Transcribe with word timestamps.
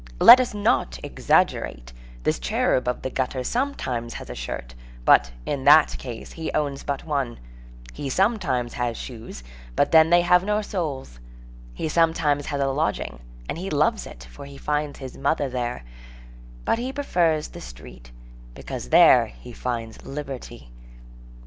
Let 0.19 0.39
us 0.39 0.51
not 0.55 0.97
exaggerate, 1.03 1.93
this 2.23 2.39
cherub 2.39 2.87
of 2.87 3.03
the 3.03 3.11
gutter 3.11 3.43
sometimes 3.43 4.15
has 4.15 4.31
a 4.31 4.33
shirt, 4.33 4.73
but, 5.05 5.31
in 5.45 5.63
that 5.65 5.95
case, 5.99 6.31
he 6.31 6.51
owns 6.53 6.81
but 6.81 7.05
one; 7.05 7.37
he 7.93 8.09
sometimes 8.09 8.73
has 8.73 8.97
shoes, 8.97 9.43
but 9.75 9.91
then 9.91 10.09
they 10.09 10.21
have 10.21 10.43
no 10.43 10.63
soles; 10.63 11.19
he 11.75 11.87
sometimes 11.87 12.47
has 12.47 12.59
a 12.61 12.65
lodging, 12.65 13.19
and 13.47 13.59
he 13.59 13.69
loves 13.69 14.07
it, 14.07 14.23
for 14.23 14.45
he 14.47 14.57
finds 14.57 14.97
his 14.97 15.15
mother 15.15 15.47
there; 15.47 15.83
but 16.65 16.79
he 16.79 16.91
prefers 16.91 17.49
the 17.49 17.61
street, 17.61 18.11
because 18.55 18.89
there 18.89 19.27
he 19.27 19.53
finds 19.53 20.03
liberty. 20.03 20.71